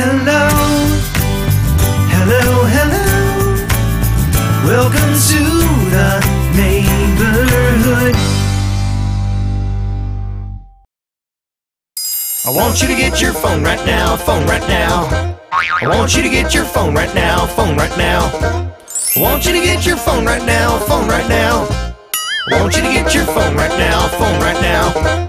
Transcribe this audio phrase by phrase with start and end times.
[0.00, 0.46] Hello,
[2.14, 3.06] hello, hello.
[4.64, 5.40] Welcome to
[5.90, 6.08] the
[6.54, 8.14] neighborhood.
[12.46, 15.36] I want you to get your phone right now, phone right now.
[15.50, 18.30] I want you to get your phone right now, phone right now.
[19.16, 21.66] I want you to get your phone right now, phone right now.
[22.52, 25.27] I want you to get your phone right now, phone right now.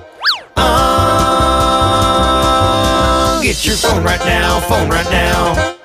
[3.49, 5.75] Get your phone right now, phone right now.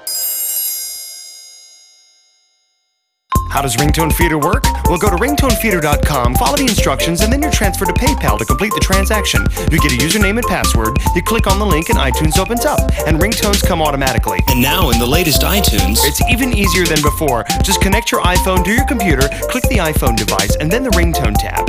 [3.48, 4.64] How does Ringtone Feeder work?
[4.84, 8.74] Well, go to ringtonefeeder.com, follow the instructions, and then you're transferred to PayPal to complete
[8.74, 9.46] the transaction.
[9.72, 12.80] You get a username and password, you click on the link, and iTunes opens up,
[13.06, 14.40] and ringtones come automatically.
[14.48, 17.44] And now in the latest iTunes, It's even easier than before.
[17.62, 21.34] Just connect your iPhone to your computer, click the iPhone device, and then the ringtone
[21.38, 21.64] tab.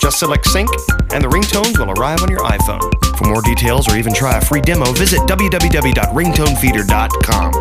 [0.00, 0.70] Just select sync,
[1.12, 2.82] and the ringtones will arrive on your iPhone.
[3.26, 7.52] For more details or even try a free demo, visit www.ringtonefeeder.com.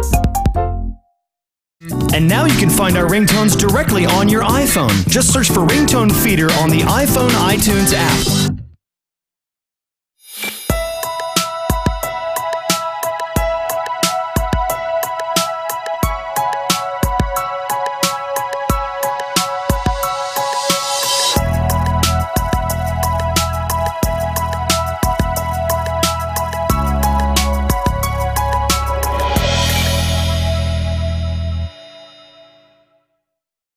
[2.13, 5.09] And now you can find our ringtones directly on your iPhone.
[5.09, 8.44] Just search for Ringtone Feeder on the iPhone iTunes app.